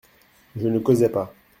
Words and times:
Je 0.55 0.67
ne 0.67 0.79
causais 0.79 1.09
pas. 1.09 1.31